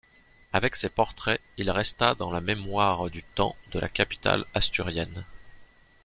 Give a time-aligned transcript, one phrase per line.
[0.51, 5.25] Avec ces portraits il resta dans la mémoire du temps de la capitale asturienne.